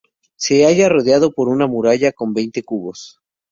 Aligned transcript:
Se 0.35 0.65
halla 0.65 0.89
rodeado 0.89 1.31
por 1.31 1.47
una 1.47 1.67
muralla 1.67 2.11
con 2.11 2.33
veinte 2.33 2.63
cubos. 2.63 3.19